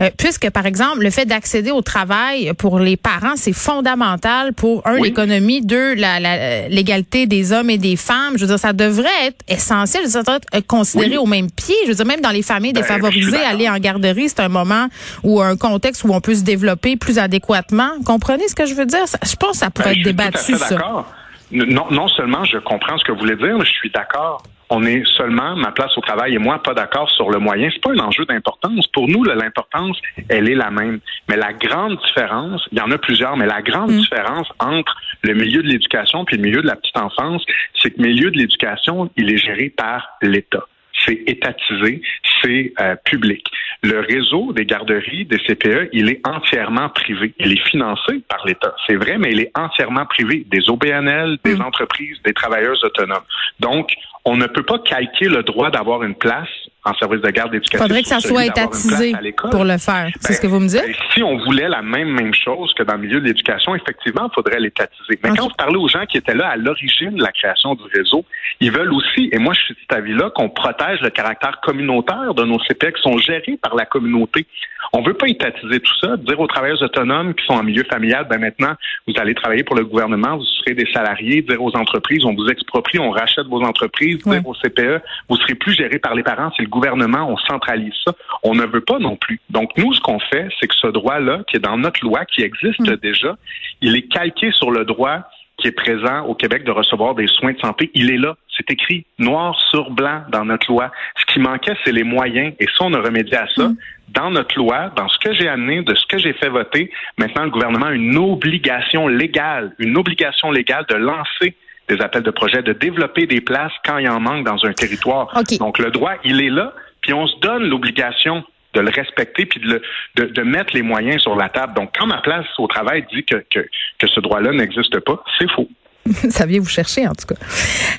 euh, 0.00 0.10
puisque 0.16 0.48
par 0.50 0.64
exemple 0.64 1.00
le 1.00 1.10
fait 1.10 1.26
d'accéder 1.26 1.70
au 1.70 1.82
travail 1.82 2.52
pour 2.54 2.78
les 2.78 2.96
parents 2.96 3.36
c'est 3.36 3.52
fondamental 3.52 4.54
pour 4.54 4.86
un 4.86 4.96
l'économie, 4.96 5.60
deux 5.60 5.94
la, 5.94 6.68
l'égalité 6.68 7.26
des 7.26 7.52
hommes 7.52 7.68
et 7.68 7.78
des 7.78 7.96
femmes. 7.96 8.34
Je 8.36 8.40
veux 8.40 8.46
dire, 8.46 8.58
ça 8.58 8.72
devrait 8.72 9.26
être 9.26 9.44
essentiel, 9.48 10.08
ça 10.08 10.20
devrait 10.20 10.40
être 10.52 10.66
considéré 10.66 11.18
au 11.18 11.26
même 11.26 11.50
pied. 11.50 11.74
Je 11.84 11.88
veux 11.88 11.94
dire, 11.94 12.06
même 12.06 12.20
dans 12.20 12.30
les 12.30 12.42
familles 12.42 12.72
ben, 12.72 12.80
défavorisées, 12.80 13.36
aller 13.36 13.68
en 13.68 13.78
garderie, 13.78 14.30
c'est 14.30 14.40
un 14.40 14.48
moment 14.48 14.86
ou 15.22 15.42
un 15.42 15.56
contexte 15.56 16.04
où 16.04 16.14
on 16.14 16.20
peut 16.20 16.34
se 16.34 16.42
développer 16.42 16.96
plus 16.96 17.18
adéquatement. 17.18 17.90
Comprenez 18.06 18.48
ce 18.48 18.54
que 18.54 18.64
je 18.64 18.74
veux 18.74 18.86
dire? 18.86 19.04
Je 19.22 19.36
pense 19.36 19.52
que 19.52 19.56
ça 19.58 19.70
pourrait 19.70 19.94
ben, 19.94 19.98
être 19.98 20.04
débattu 20.04 20.61
d'accord. 20.70 21.12
Non, 21.50 21.86
non 21.90 22.08
seulement 22.08 22.44
je 22.44 22.58
comprends 22.58 22.96
ce 22.96 23.04
que 23.04 23.12
vous 23.12 23.18
voulez 23.18 23.36
dire, 23.36 23.58
mais 23.58 23.64
je 23.64 23.72
suis 23.72 23.90
d'accord. 23.90 24.42
On 24.70 24.84
est 24.84 25.04
seulement, 25.18 25.54
ma 25.54 25.70
place 25.70 25.96
au 25.98 26.00
travail 26.00 26.34
et 26.34 26.38
moi, 26.38 26.62
pas 26.62 26.72
d'accord 26.72 27.10
sur 27.10 27.28
le 27.28 27.38
moyen. 27.38 27.68
C'est 27.70 27.82
pas 27.82 27.90
un 27.90 27.98
enjeu 27.98 28.24
d'importance. 28.24 28.86
Pour 28.86 29.06
nous, 29.06 29.22
l'importance, 29.22 29.98
elle 30.30 30.48
est 30.48 30.54
la 30.54 30.70
même. 30.70 31.00
Mais 31.28 31.36
la 31.36 31.52
grande 31.52 31.98
différence, 32.06 32.66
il 32.72 32.78
y 32.78 32.80
en 32.80 32.90
a 32.90 32.96
plusieurs, 32.96 33.36
mais 33.36 33.44
la 33.44 33.60
grande 33.60 33.90
mm. 33.90 33.98
différence 33.98 34.48
entre 34.60 34.96
le 35.22 35.34
milieu 35.34 35.62
de 35.62 35.68
l'éducation 35.68 36.24
puis 36.24 36.38
le 36.38 36.42
milieu 36.42 36.62
de 36.62 36.66
la 36.66 36.76
petite 36.76 36.96
enfance, 36.96 37.44
c'est 37.74 37.90
que 37.90 38.00
le 38.00 38.08
milieu 38.08 38.30
de 38.30 38.38
l'éducation, 38.38 39.10
il 39.16 39.30
est 39.30 39.36
géré 39.36 39.68
par 39.68 40.08
l'État 40.22 40.64
c'est 41.04 41.22
étatisé, 41.26 42.02
c'est 42.42 42.72
euh, 42.80 42.96
public. 43.04 43.46
Le 43.82 44.00
réseau 44.00 44.52
des 44.52 44.64
garderies, 44.64 45.24
des 45.24 45.38
CPE, 45.38 45.90
il 45.92 46.08
est 46.08 46.20
entièrement 46.26 46.88
privé. 46.88 47.34
Il 47.38 47.52
est 47.52 47.68
financé 47.68 48.22
par 48.28 48.46
l'État, 48.46 48.74
c'est 48.86 48.96
vrai, 48.96 49.18
mais 49.18 49.32
il 49.32 49.40
est 49.40 49.52
entièrement 49.56 50.06
privé. 50.06 50.46
Des 50.50 50.68
OBNL, 50.68 51.38
des 51.44 51.56
mm. 51.56 51.62
entreprises, 51.62 52.16
des 52.24 52.32
travailleurs 52.32 52.76
autonomes. 52.84 53.24
Donc, 53.60 53.90
on 54.24 54.36
ne 54.36 54.46
peut 54.46 54.62
pas 54.62 54.78
calquer 54.78 55.28
le 55.28 55.42
droit 55.42 55.70
d'avoir 55.70 56.04
une 56.04 56.14
place 56.14 56.48
en 56.84 56.94
service 56.94 57.20
de 57.20 57.30
garde 57.30 57.52
d'éducation. 57.52 57.78
Il 57.78 57.88
faudrait 57.88 58.02
que 58.02 58.08
ça 58.08 58.20
soit 58.20 58.46
étatisé 58.46 59.12
pour 59.50 59.64
le 59.64 59.78
faire. 59.78 60.10
C'est 60.20 60.34
ce 60.34 60.40
que 60.40 60.46
vous 60.46 60.58
me 60.58 60.68
dites? 60.68 60.82
Ben, 60.84 60.94
si 61.14 61.22
on 61.22 61.38
voulait 61.38 61.68
la 61.68 61.82
même 61.82 62.08
même 62.08 62.34
chose 62.34 62.74
que 62.74 62.82
dans 62.82 62.94
le 62.94 63.00
milieu 63.00 63.20
de 63.20 63.26
l'éducation, 63.26 63.74
effectivement, 63.74 64.28
il 64.30 64.34
faudrait 64.34 64.58
l'étatiser. 64.58 65.18
Mais 65.22 65.30
quand 65.36 65.44
vous 65.44 65.54
parlez 65.56 65.76
aux 65.76 65.88
gens 65.88 66.04
qui 66.06 66.16
étaient 66.16 66.34
là 66.34 66.48
à 66.48 66.56
l'origine 66.56 67.14
de 67.14 67.22
la 67.22 67.32
création 67.32 67.74
du 67.74 67.84
réseau, 67.94 68.24
ils 68.60 68.72
veulent 68.72 68.92
aussi, 68.92 69.28
et 69.32 69.38
moi 69.38 69.54
je 69.54 69.60
suis 69.60 69.74
de 69.74 69.80
cet 69.80 69.92
avis-là, 69.92 70.30
qu'on 70.34 70.48
protège 70.48 71.00
le 71.00 71.10
caractère 71.10 71.60
communautaire 71.62 72.34
de 72.34 72.44
nos 72.44 72.58
CPE 72.58 72.94
qui 72.96 73.02
sont 73.02 73.18
gérés 73.18 73.58
par 73.60 73.74
la 73.74 73.86
communauté. 73.86 74.46
On 74.92 75.02
veut 75.02 75.14
pas 75.14 75.28
étatiser 75.28 75.80
tout 75.80 75.94
ça, 76.00 76.16
dire 76.16 76.38
aux 76.38 76.46
travailleurs 76.46 76.82
autonomes 76.82 77.34
qui 77.34 77.46
sont 77.46 77.54
en 77.54 77.62
milieu 77.62 77.84
familial, 77.84 78.26
ben 78.28 78.38
maintenant, 78.38 78.74
vous 79.06 79.14
allez 79.18 79.34
travailler 79.34 79.62
pour 79.62 79.76
le 79.76 79.84
gouvernement, 79.84 80.36
vous 80.36 80.44
serez 80.44 80.74
des 80.74 80.90
salariés, 80.92 81.42
dire 81.42 81.62
aux 81.62 81.74
entreprises, 81.76 82.24
on 82.24 82.34
vous 82.34 82.46
exproprie, 82.48 82.98
on 82.98 83.10
rachète 83.10 83.46
vos 83.46 83.62
entreprises, 83.62 84.18
dire 84.18 84.46
aux 84.46 84.54
CPE, 84.54 85.00
vous 85.28 85.36
serez 85.36 85.54
plus 85.54 85.74
gérés 85.74 85.98
par 85.98 86.14
les 86.14 86.22
parents, 86.22 86.50
c'est 86.56 86.62
le 86.62 86.68
gouvernement, 86.72 87.28
on 87.30 87.36
centralise 87.36 87.94
ça. 88.04 88.12
On 88.42 88.54
ne 88.54 88.66
veut 88.66 88.80
pas 88.80 88.98
non 88.98 89.16
plus. 89.16 89.40
Donc, 89.50 89.70
nous, 89.76 89.92
ce 89.94 90.00
qu'on 90.00 90.18
fait, 90.18 90.48
c'est 90.58 90.66
que 90.66 90.74
ce 90.74 90.88
droit-là, 90.88 91.42
qui 91.46 91.56
est 91.56 91.60
dans 91.60 91.78
notre 91.78 92.04
loi, 92.04 92.24
qui 92.24 92.42
existe 92.42 92.80
mm. 92.80 92.96
déjà, 92.96 93.36
il 93.80 93.94
est 93.96 94.08
calqué 94.08 94.50
sur 94.52 94.70
le 94.70 94.84
droit 94.84 95.20
qui 95.58 95.68
est 95.68 95.72
présent 95.72 96.24
au 96.24 96.34
Québec 96.34 96.64
de 96.64 96.72
recevoir 96.72 97.14
des 97.14 97.28
soins 97.28 97.52
de 97.52 97.60
santé. 97.60 97.90
Il 97.94 98.10
est 98.10 98.16
là. 98.16 98.34
C'est 98.56 98.70
écrit 98.70 99.06
noir 99.18 99.56
sur 99.70 99.90
blanc 99.90 100.22
dans 100.30 100.44
notre 100.44 100.70
loi. 100.70 100.90
Ce 101.16 101.32
qui 101.32 101.38
manquait, 101.38 101.74
c'est 101.84 101.92
les 101.92 102.02
moyens. 102.02 102.54
Et 102.58 102.66
ça, 102.66 102.84
on 102.84 102.94
a 102.94 103.00
remédié 103.00 103.36
à 103.36 103.46
ça. 103.54 103.68
Mm. 103.68 103.76
Dans 104.08 104.30
notre 104.30 104.58
loi, 104.58 104.90
dans 104.96 105.08
ce 105.08 105.18
que 105.18 105.32
j'ai 105.34 105.48
amené, 105.48 105.82
de 105.82 105.94
ce 105.94 106.04
que 106.06 106.18
j'ai 106.18 106.32
fait 106.34 106.48
voter, 106.48 106.90
maintenant, 107.18 107.44
le 107.44 107.50
gouvernement 107.50 107.86
a 107.86 107.92
une 107.92 108.16
obligation 108.18 109.08
légale, 109.08 109.72
une 109.78 109.96
obligation 109.96 110.50
légale 110.50 110.84
de 110.88 110.96
lancer 110.96 111.54
des 111.94 112.02
appels 112.02 112.22
de 112.22 112.30
projet, 112.30 112.62
de 112.62 112.72
développer 112.72 113.26
des 113.26 113.40
places 113.40 113.72
quand 113.84 113.98
il 113.98 114.08
en 114.08 114.20
manque 114.20 114.44
dans 114.44 114.64
un 114.64 114.72
territoire. 114.72 115.32
Donc, 115.58 115.78
le 115.78 115.90
droit, 115.90 116.12
il 116.24 116.40
est 116.40 116.50
là, 116.50 116.72
puis 117.00 117.12
on 117.12 117.26
se 117.26 117.38
donne 117.40 117.64
l'obligation 117.64 118.44
de 118.74 118.80
le 118.80 118.90
respecter 118.90 119.44
puis 119.44 119.60
de, 119.60 119.82
de, 120.16 120.24
de, 120.24 120.42
mettre 120.42 120.74
les 120.74 120.82
moyens 120.82 121.20
sur 121.20 121.36
la 121.36 121.48
table. 121.50 121.74
Donc, 121.74 121.90
quand 121.98 122.06
ma 122.06 122.22
place 122.22 122.46
au 122.58 122.66
travail 122.66 123.04
dit 123.12 123.22
que, 123.24 123.44
que, 123.50 123.60
que 123.98 124.06
ce 124.06 124.20
droit-là 124.20 124.52
n'existe 124.52 124.98
pas, 125.00 125.22
c'est 125.38 125.50
faux. 125.50 125.68
ça 126.30 126.46
vient 126.46 126.60
vous 126.60 126.68
chercher, 126.68 127.06
en 127.06 127.12
tout 127.12 127.26
cas. 127.26 127.40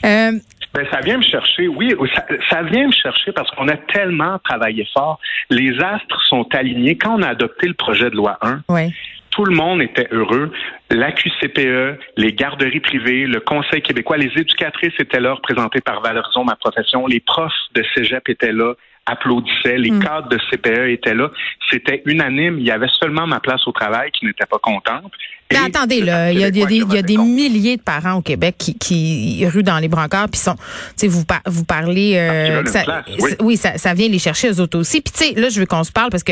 Euh... 0.06 0.32
Ben, 0.74 0.88
ça 0.92 1.02
vient 1.02 1.20
me 1.20 1.24
chercher, 1.24 1.68
oui, 1.68 1.94
ça, 2.16 2.26
ça 2.50 2.64
vient 2.64 2.88
me 2.88 2.92
chercher 2.92 3.32
parce 3.32 3.52
qu'on 3.52 3.68
a 3.68 3.78
tellement 3.78 4.40
travaillé 4.40 4.88
fort. 4.92 5.20
Les 5.52 5.80
astres 5.80 6.20
sont 6.28 6.48
alignés. 6.52 6.98
Quand 6.98 7.20
on 7.20 7.22
a 7.22 7.28
adopté 7.28 7.68
le 7.68 7.76
projet 7.76 8.10
de 8.10 8.16
loi 8.16 8.40
1, 8.42 8.62
oui 8.70 8.92
tout 9.34 9.46
le 9.46 9.56
monde 9.56 9.82
était 9.82 10.08
heureux. 10.12 10.52
La 10.92 11.12
QCPE, 11.12 12.00
les 12.18 12.34
garderies 12.34 12.80
privées, 12.80 13.26
le 13.26 13.40
Conseil 13.40 13.82
québécois, 13.82 14.18
les 14.18 14.32
éducatrices 14.36 14.94
étaient 15.00 15.20
là, 15.20 15.34
représentées 15.34 15.82
par 15.82 16.02
Valorisons 16.02 16.44
ma 16.44 16.56
profession, 16.56 17.08
les 17.08 17.20
profs 17.20 17.52
de 17.74 17.84
cégep 17.96 18.30
étaient 18.30 18.52
là, 18.52 18.76
applaudissaient, 19.08 19.78
les 19.78 19.92
mm. 19.92 20.04
cadres 20.04 20.30
de 20.30 20.38
CPE 20.52 20.90
étaient 20.90 21.16
là. 21.16 21.32
C'était 21.70 22.04
unanime. 22.06 22.60
Il 22.60 22.66
y 22.66 22.72
avait 22.72 22.88
seulement 23.02 23.26
ma 23.26 23.40
place 23.40 23.68
au 23.68 23.72
travail 23.72 24.12
qui 24.12 24.26
n'était 24.26 24.46
pas 24.46 24.60
contente. 24.60 25.12
Mais 25.52 25.60
attendez, 25.60 26.02
là, 26.02 26.32
il 26.32 26.40
y 26.40 26.44
a, 26.44 26.52
des, 26.52 26.62
il 26.62 26.94
y 26.94 26.98
a 26.98 27.02
des 27.02 27.18
milliers 27.18 27.78
de 27.78 27.82
parents 27.82 28.14
au 28.14 28.22
Québec 28.22 28.56
qui, 28.58 28.76
qui 28.76 29.46
ruent 29.46 29.64
dans 29.64 29.78
les 29.78 29.88
brancards, 29.88 30.30
puis 30.30 30.42
sont, 30.42 30.56
tu 30.56 30.62
sais, 30.98 31.08
vous, 31.08 31.24
vous 31.46 31.64
parlez, 31.64 32.16
euh, 32.18 32.66
ça, 32.66 33.04
oui, 33.40 33.56
ça, 33.56 33.78
ça 33.78 33.94
vient 33.94 34.08
les 34.08 34.20
chercher 34.20 34.50
eux 34.50 34.60
autres 34.60 34.80
aussi. 34.80 35.02
Puis 35.02 35.14
tu 35.16 35.26
sais, 35.26 35.40
là, 35.40 35.50
je 35.50 35.60
veux 35.60 35.66
qu'on 35.68 35.84
se 35.84 35.92
parle 35.92 36.10
parce 36.10 36.24
que, 36.24 36.32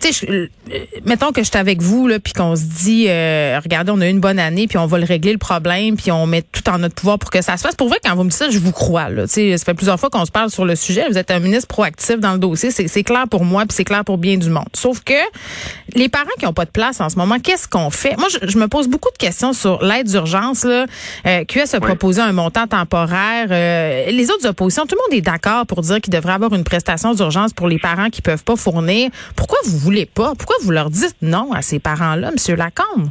tu 0.00 0.12
sais, 0.12 0.30
euh, 0.30 0.48
mettons 1.06 1.32
que 1.32 1.42
je 1.42 1.48
suis 1.48 1.58
avec 1.58 1.80
vous 1.80 2.08
là, 2.08 2.18
puis 2.20 2.34
qu'on 2.34 2.56
se 2.56 2.62
dit, 2.62 3.06
euh, 3.08 3.58
regardez, 3.62 3.90
on 3.90 4.00
a 4.02 4.06
eu 4.06 4.10
une 4.10 4.20
bonne 4.20 4.38
année, 4.38 4.66
puis 4.66 4.76
on 4.76 4.86
va 4.86 4.98
le 4.98 5.06
régler 5.06 5.32
le 5.32 5.38
problème, 5.38 5.96
puis 5.96 6.12
on 6.12 6.26
met 6.26 6.42
tout 6.42 6.68
en 6.68 6.78
notre 6.78 6.94
pouvoir 6.94 7.18
pour 7.18 7.30
que 7.30 7.40
ça 7.40 7.56
se 7.56 7.62
fasse. 7.62 7.74
Pour 7.74 7.88
vrai, 7.88 7.98
quand 8.04 8.14
vous 8.14 8.24
me 8.24 8.28
dites 8.28 8.38
ça, 8.38 8.50
je 8.50 8.58
vous 8.58 8.72
crois. 8.72 9.08
Là, 9.08 9.26
tu 9.26 9.34
sais, 9.34 9.56
ça 9.56 9.64
fait 9.64 9.74
plusieurs 9.74 9.98
fois 9.98 10.10
qu'on 10.10 10.26
se 10.26 10.30
parle 10.30 10.50
sur 10.50 10.66
le 10.66 10.76
sujet. 10.76 11.08
Vous 11.08 11.16
êtes 11.16 11.30
un 11.30 11.40
ministre 11.40 11.68
proactif 11.68 12.18
dans 12.18 12.32
le 12.32 12.38
dossier, 12.38 12.70
c'est 12.70 13.02
clair 13.02 13.24
pour 13.30 13.44
moi, 13.44 13.62
puis 13.62 13.74
c'est 13.74 13.84
clair 13.84 14.04
pour 14.04 14.18
bien 14.18 14.36
du 14.36 14.50
monde. 14.50 14.68
Sauf 14.74 15.00
que 15.00 15.14
les 15.94 16.10
parents 16.10 16.26
qui 16.38 16.44
n'ont 16.44 16.52
pas 16.52 16.66
de 16.66 16.70
place 16.70 17.00
en 17.00 17.08
ce 17.08 17.16
moment, 17.16 17.38
qu'est-ce 17.38 17.66
qu'on 17.66 17.90
fait? 17.90 18.16
Moi, 18.18 18.28
je 18.28 18.57
je 18.57 18.57
me 18.58 18.68
pose 18.68 18.88
beaucoup 18.88 19.10
de 19.10 19.16
questions 19.16 19.52
sur 19.52 19.82
l'aide 19.82 20.06
d'urgence. 20.06 20.64
Là. 20.64 20.86
Euh, 21.26 21.44
QS 21.44 21.74
a 21.74 21.80
proposé 21.80 22.20
un 22.20 22.32
montant 22.32 22.66
temporaire. 22.66 23.48
Euh, 23.50 24.10
les 24.10 24.30
autres 24.30 24.46
oppositions, 24.48 24.86
tout 24.86 24.96
le 24.96 25.10
monde 25.10 25.18
est 25.18 25.24
d'accord 25.24 25.66
pour 25.66 25.82
dire 25.82 26.00
qu'il 26.00 26.12
devrait 26.12 26.34
avoir 26.34 26.52
une 26.54 26.64
prestation 26.64 27.14
d'urgence 27.14 27.52
pour 27.52 27.68
les 27.68 27.78
parents 27.78 28.10
qui 28.10 28.22
peuvent 28.22 28.44
pas 28.44 28.56
fournir. 28.56 29.10
Pourquoi 29.36 29.58
vous 29.64 29.78
voulez 29.78 30.06
pas? 30.06 30.32
Pourquoi 30.36 30.56
vous 30.62 30.70
leur 30.70 30.90
dites 30.90 31.16
non 31.22 31.52
à 31.52 31.62
ces 31.62 31.78
parents-là, 31.78 32.30
M. 32.30 32.56
Lacombe? 32.56 33.08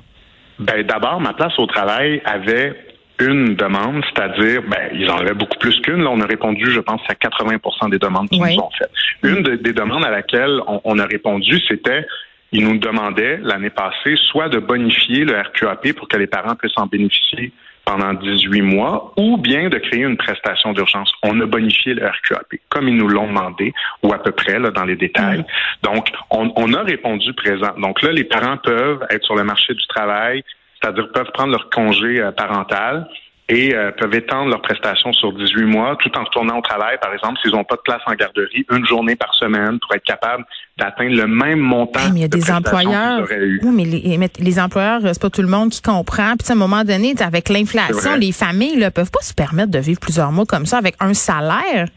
Ben, 0.60 0.86
d'abord, 0.86 1.20
ma 1.22 1.34
place 1.34 1.54
au 1.60 1.68
travail 1.68 2.22
avait 2.26 2.76
une 3.20 3.56
demande, 3.56 4.04
c'est-à-dire, 4.06 4.62
ben, 4.70 4.90
ils 4.94 5.10
en 5.10 5.18
avaient 5.18 5.34
beaucoup 5.34 5.58
plus 5.60 5.80
qu'une. 5.82 6.04
Là, 6.04 6.12
on 6.12 6.22
a 6.22 6.26
répondu, 6.26 6.72
je 6.72 6.80
pense, 6.80 7.02
à 7.08 7.14
80% 7.14 7.90
des 7.90 7.98
demandes 7.98 8.30
qu'ils 8.30 8.42
nous 8.42 8.60
ont 8.60 8.70
faites. 8.78 8.92
Une 9.24 9.42
des 9.42 9.74
demandes 9.74 10.06
à 10.06 10.12
laquelle 10.12 10.60
on 10.84 11.00
a 11.00 11.06
répondu, 11.06 11.60
c'était 11.68 12.06
il 12.52 12.68
nous 12.68 12.78
demandait 12.78 13.38
l'année 13.44 13.70
passée 13.70 14.16
soit 14.32 14.50
de 14.50 14.60
bonifier 14.60 15.26
le 15.26 15.40
RQAP 15.40 15.94
pour 15.94 16.08
que 16.08 16.18
les 16.18 16.28
parents 16.28 16.56
puissent 16.56 16.78
en 16.78 16.88
bénéficier 16.88 17.52
pendant 17.88 18.14
18 18.14 18.62
mois, 18.64 19.14
ou 19.16 19.38
bien 19.38 19.70
de 19.70 19.78
créer 19.78 20.02
une 20.02 20.18
prestation 20.18 20.74
d'urgence. 20.74 21.14
On 21.24 21.40
a 21.40 21.46
bonifié 21.46 21.94
le 21.94 22.06
RQAP, 22.06 22.60
comme 22.68 22.90
ils 22.90 22.96
nous 22.98 23.08
l'ont 23.08 23.28
demandé, 23.28 23.74
ou 24.04 24.12
à 24.12 24.22
peu 24.22 24.32
près 24.32 24.60
là, 24.60 24.72
dans 24.72 24.84
les 24.84 24.98
détails. 24.98 25.46
Donc, 25.84 26.10
on, 26.30 26.52
on, 26.58 26.74
a 26.74 26.84
répondu 26.84 27.32
présent. 27.32 27.74
Donc 27.78 28.02
là, 28.02 28.12
les 28.12 28.26
parents 28.26 28.58
peuvent 28.58 29.06
être 29.10 29.24
sur 29.24 29.36
le 29.36 29.46
marché 29.46 29.74
du 29.74 29.88
travail, 29.88 30.44
c'est-à-dire 30.82 31.10
peuvent 31.14 31.32
prendre 31.34 31.52
leur 31.52 31.70
congé 31.70 32.20
euh, 32.20 32.32
parental 32.34 33.08
et 33.50 33.74
euh, 33.74 33.92
peuvent 33.92 34.14
étendre 34.14 34.50
leurs 34.50 34.62
prestations 34.62 35.14
sur 35.14 35.32
18 35.32 35.64
mois 35.66 35.96
tout 36.02 36.12
en 36.18 36.24
retournant 36.24 36.58
au 36.58 36.62
travail, 36.62 36.98
par 37.02 37.14
exemple, 37.14 37.40
s'ils 37.42 37.52
n'ont 37.52 37.64
pas 37.64 37.76
de 37.76 37.82
place 37.82 38.02
en 38.06 38.14
garderie, 38.14 38.66
une 38.72 38.86
journée 38.86 39.16
par 39.16 39.34
semaine 39.36 39.80
pour 39.80 39.96
être 39.96 40.04
capable 40.04 40.44
d'atteindre 40.78 41.16
le 41.16 41.28
même 41.28 41.60
montant. 41.60 42.00
mais 42.14 42.20
il 42.20 42.22
y 42.22 42.26
a 42.26 42.28
des 42.28 42.52
employeurs. 42.52 43.26
Oui, 43.30 43.70
mais 43.74 43.86
les, 43.86 44.20
les 44.40 44.60
employeurs, 44.60 45.02
c'est 45.04 45.22
pas 45.22 45.30
tout 45.30 45.42
le 45.42 45.48
monde 45.48 45.70
qui 45.70 45.82
comprend. 45.82 46.36
Puis 46.38 46.50
à 46.50 46.54
un 46.54 46.56
moment 46.56 46.84
donné, 46.84 47.14
avec 47.20 47.50
l'inflation, 47.50 48.16
les 48.16 48.34
familles 48.34 48.78
ne 48.78 48.90
peuvent 48.90 49.12
pas 49.12 49.22
se 49.22 49.34
permettre 49.34 49.72
de 49.72 49.80
vivre 49.80 50.00
plusieurs 50.00 50.32
mois 50.32 50.46
comme 50.46 50.66
ça 50.66 50.78
avec 50.78 50.96
un 51.00 51.14
salaire. 51.14 51.88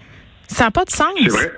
Ça 0.47 0.65
n'a 0.65 0.71
pas 0.71 0.85
de 0.85 0.91
sens. 0.91 1.09
C'est 1.21 1.31
vrai. 1.31 1.53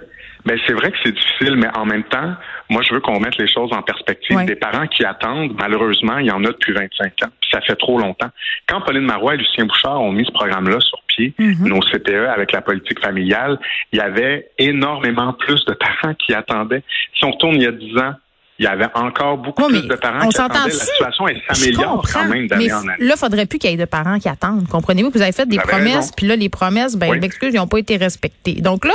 Mais 0.45 0.57
c'est 0.67 0.73
vrai 0.73 0.91
que 0.91 0.97
c'est 1.05 1.13
difficile, 1.13 1.57
mais 1.57 1.69
en 1.77 1.87
même 1.87 2.03
temps, 2.05 2.35
Moi, 2.73 2.81
je 2.83 2.95
veux 2.95 3.01
qu'on 3.01 3.21
mette 3.21 3.37
les 3.37 3.47
choses 3.47 3.71
en 3.73 3.83
perspective. 3.83 4.45
Des 4.47 4.57
parents 4.57 4.87
qui 4.87 5.05
attendent, 5.05 5.53
malheureusement, 5.59 6.19
il 6.19 6.27
y 6.27 6.31
en 6.31 6.43
a 6.45 6.49
depuis 6.49 6.73
25 6.73 7.23
ans. 7.25 7.29
Puis 7.41 7.51
ça 7.53 7.61
fait 7.61 7.77
trop 7.77 7.99
longtemps. 7.99 8.31
Quand 8.67 8.81
Pauline 8.81 9.05
Marois 9.05 9.35
et 9.35 9.37
Lucien 9.37 9.67
Bouchard 9.67 10.01
ont 10.01 10.13
mis 10.13 10.25
ce 10.25 10.33
programme-là 10.33 10.81
sur 10.81 10.99
pied, 11.07 11.35
mm-hmm. 11.39 11.69
nos 11.69 11.81
CPE 11.81 12.31
avec 12.35 12.53
la 12.53 12.63
politique 12.63 12.99
familiale, 13.01 13.59
il 13.93 13.99
y 13.99 14.01
avait 14.01 14.49
énormément 14.59 15.35
plus 15.35 15.63
de 15.67 15.75
parents 15.75 16.15
qui 16.15 16.33
attendaient. 16.33 16.83
Si 17.15 17.27
on 17.27 17.33
retourne 17.33 17.57
il 17.57 17.63
y 17.63 17.67
a 17.67 17.73
10 17.73 17.99
ans, 17.99 18.15
il 18.63 18.67
y 18.67 18.69
avait 18.69 18.89
encore 18.95 19.39
beaucoup 19.39 19.67
plus 19.67 19.89
de 19.89 19.95
parents 19.97 20.29
qui 20.29 20.41
attendaient. 20.41 20.69
La 20.69 20.71
situation 20.71 21.27
s'améliore 21.49 22.07
quand 22.13 22.27
même 22.27 22.47
d'année 22.47 22.73
en 22.73 22.79
année. 22.79 22.93
Là, 23.01 23.17
faudrait 23.17 23.47
plus 23.47 23.59
qu'il 23.59 23.71
y 23.71 23.75
ait 23.75 23.77
de 23.77 23.85
parents 23.85 24.21
qui 24.21 24.29
attendent. 24.29 24.69
Comprenez-vous? 24.69 25.11
Vous 25.13 25.21
avez 25.21 25.33
fait 25.33 25.49
des 25.49 25.59
promesses, 25.59 26.13
puis 26.17 26.29
là, 26.29 26.37
les 26.37 26.49
promesses, 26.49 26.97
ben, 26.97 27.21
ils 27.43 27.55
n'ont 27.55 27.67
pas 27.67 27.79
été 27.79 27.97
respectées. 27.97 28.61
Donc 28.61 28.85
là, 28.85 28.95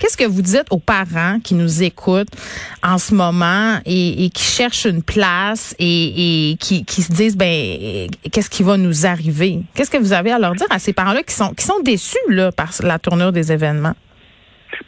qu'est-ce 0.00 0.16
que 0.16 0.24
vous 0.24 0.42
dites 0.42 0.66
aux 0.70 0.80
parents 0.80 1.38
qui 1.38 1.54
nous 1.54 1.84
écoutent 1.84 2.32
en 2.82 2.98
ce 2.98 3.14
moment 3.14 3.78
et, 3.86 4.30
qui 4.34 4.42
cherchent 4.42 4.86
une 4.86 5.04
place 5.04 5.76
et, 5.78 6.56
qui, 6.58 6.84
se 7.02 7.12
disent, 7.12 7.36
ben, 7.36 8.08
qu'est-ce 8.32 8.50
qui 8.50 8.64
va 8.64 8.76
nous 8.76 9.06
arriver? 9.06 9.60
Qu'est-ce 9.76 9.92
que 9.92 9.98
vous 9.98 10.12
avez 10.12 10.32
à 10.32 10.40
leur 10.40 10.54
dire 10.54 10.66
à 10.70 10.80
ces 10.80 10.92
parents-là 10.92 11.22
qui 11.22 11.34
sont, 11.34 11.54
qui 11.54 11.64
sont 11.64 11.78
déçus, 11.84 12.18
là, 12.28 12.50
par 12.50 12.70
la 12.82 12.98
tournure 12.98 13.30
des 13.30 13.52
événements? 13.52 13.94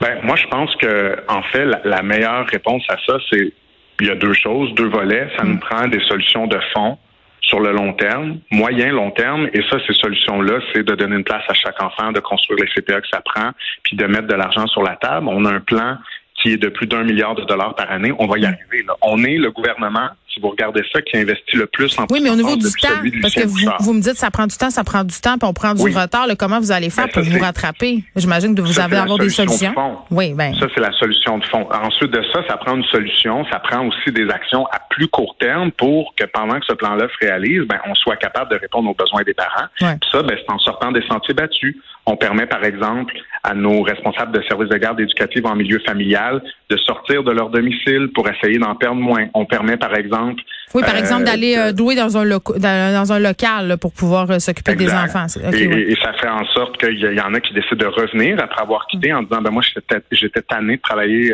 Ben, 0.00 0.18
moi, 0.24 0.34
je 0.34 0.48
pense 0.48 0.74
que, 0.76 1.16
en 1.28 1.42
fait, 1.42 1.64
la 1.84 2.02
meilleure 2.02 2.44
réponse 2.48 2.82
à 2.88 2.96
ça, 3.06 3.18
c'est 3.30 3.52
il 4.00 4.06
y 4.06 4.10
a 4.10 4.14
deux 4.14 4.34
choses, 4.34 4.74
deux 4.74 4.88
volets. 4.88 5.28
Ça 5.36 5.44
nous 5.44 5.54
mm. 5.54 5.60
prend 5.60 5.88
des 5.88 6.00
solutions 6.00 6.46
de 6.46 6.58
fond 6.74 6.98
sur 7.40 7.60
le 7.60 7.70
long 7.72 7.92
terme, 7.92 8.40
moyen, 8.50 8.92
long 8.92 9.10
terme. 9.12 9.48
Et 9.52 9.62
ça, 9.70 9.78
ces 9.86 9.94
solutions-là, 9.94 10.58
c'est 10.72 10.82
de 10.82 10.94
donner 10.94 11.16
une 11.16 11.24
place 11.24 11.44
à 11.48 11.54
chaque 11.54 11.80
enfant, 11.80 12.10
de 12.10 12.20
construire 12.20 12.58
les 12.60 12.68
CPA 12.68 13.00
que 13.00 13.08
ça 13.08 13.20
prend, 13.24 13.50
puis 13.84 13.96
de 13.96 14.04
mettre 14.06 14.26
de 14.26 14.34
l'argent 14.34 14.66
sur 14.66 14.82
la 14.82 14.96
table. 14.96 15.28
On 15.28 15.44
a 15.44 15.52
un 15.52 15.60
plan 15.60 15.96
qui 16.42 16.52
est 16.52 16.56
de 16.56 16.68
plus 16.68 16.86
d'un 16.86 17.04
milliard 17.04 17.34
de 17.34 17.44
dollars 17.44 17.74
par 17.74 17.90
année. 17.90 18.12
On 18.18 18.26
va 18.26 18.38
y 18.38 18.42
mm. 18.42 18.44
arriver. 18.44 18.84
Là. 18.86 18.94
On 19.02 19.22
est 19.24 19.36
le 19.36 19.50
gouvernement 19.50 20.10
si 20.36 20.40
vous 20.40 20.50
regardez 20.50 20.82
ça, 20.92 21.00
qui 21.00 21.16
investit 21.16 21.56
le 21.56 21.66
plus 21.66 21.98
en 21.98 22.04
Oui, 22.10 22.20
mais 22.22 22.28
au 22.28 22.36
niveau 22.36 22.56
du 22.56 22.70
temps, 22.72 22.88
parce 23.22 23.34
que 23.34 23.46
vous, 23.82 23.92
me 23.94 24.00
dites 24.00 24.16
ça 24.16 24.30
prend 24.30 24.46
du 24.46 24.56
temps, 24.56 24.70
ça 24.70 24.84
prend 24.84 25.02
du 25.02 25.18
temps, 25.18 25.38
puis 25.38 25.48
on 25.48 25.54
prend 25.54 25.72
du 25.72 25.82
retard. 25.82 26.26
comment 26.38 26.60
vous 26.60 26.72
allez 26.72 26.90
faire 26.90 27.06
ben, 27.06 27.12
pour 27.12 27.22
vous 27.22 27.38
rattraper? 27.38 28.04
J'imagine 28.14 28.54
que 28.54 28.60
vous 28.60 28.78
avez 28.78 28.96
avoir 28.96 29.18
des 29.18 29.30
solutions. 29.30 29.74
oui, 30.10 30.34
ben. 30.34 30.54
Ça, 30.60 30.66
c'est 30.74 30.80
la 30.80 30.92
solution 30.92 31.38
de 31.38 31.44
fond. 31.46 31.66
Ensuite 31.72 32.10
de 32.10 32.22
ça, 32.32 32.42
ça 32.48 32.56
prend 32.58 32.76
une 32.76 32.84
solution. 32.84 33.44
Ça 33.50 33.58
prend 33.60 33.86
aussi 33.86 34.12
des 34.12 34.28
actions 34.28 34.66
à 34.66 34.78
plus 34.90 35.08
court 35.08 35.36
terme 35.38 35.70
pour 35.72 36.14
que 36.14 36.24
pendant 36.24 36.60
que 36.60 36.66
ce 36.66 36.74
plan-là 36.74 37.06
se 37.08 37.26
réalise, 37.26 37.62
ben, 37.66 37.78
on 37.86 37.94
soit 37.94 38.16
capable 38.16 38.50
de 38.50 38.56
répondre 38.56 38.90
aux 38.90 38.94
besoins 38.94 39.22
des 39.22 39.34
parents. 39.34 39.68
Puis 39.78 40.10
ça, 40.12 40.22
ben, 40.22 40.36
c'est 40.36 40.52
en 40.52 40.58
sortant 40.58 40.92
des 40.92 41.02
sentiers 41.08 41.34
battus. 41.34 41.76
On 42.04 42.16
permet, 42.16 42.46
par 42.46 42.62
exemple, 42.64 43.14
à 43.42 43.54
nos 43.54 43.82
responsables 43.82 44.32
de 44.32 44.42
services 44.46 44.68
de 44.68 44.76
garde 44.76 45.00
éducative 45.00 45.46
en 45.46 45.56
milieu 45.56 45.80
familial 45.80 46.25
de 46.70 46.76
sortir 46.78 47.22
de 47.22 47.32
leur 47.32 47.50
domicile 47.50 48.10
pour 48.14 48.28
essayer 48.28 48.58
d'en 48.58 48.74
perdre 48.74 49.00
moins. 49.00 49.26
On 49.34 49.46
permet, 49.46 49.76
par 49.76 49.94
exemple, 49.94 50.42
oui, 50.74 50.82
par 50.82 50.96
exemple, 50.96 51.22
euh, 51.22 51.26
d'aller 51.26 51.56
euh, 51.56 51.72
louer 51.72 51.94
dans 51.94 52.18
un, 52.18 52.26
dans, 52.26 53.12
un 53.12 53.18
local 53.18 53.76
pour 53.80 53.92
pouvoir 53.92 54.30
euh, 54.30 54.38
s'occuper 54.38 54.74
des 54.74 54.92
enfants. 54.92 55.26
et, 55.52 55.94
ça 56.02 56.12
fait 56.14 56.28
en 56.28 56.44
sorte 56.46 56.76
qu'il 56.78 56.98
y, 56.98 57.20
en 57.20 57.32
a 57.34 57.40
qui 57.40 57.54
décident 57.54 57.76
de 57.76 57.86
revenir 57.86 58.36
après 58.42 58.62
avoir 58.62 58.86
quitté 58.88 59.12
en 59.12 59.22
disant 59.22 59.40
ben 59.40 59.50
moi 59.50 59.62
j'étais 60.10 60.42
tanné 60.42 60.76
de 60.76 60.82
travailler 60.82 61.32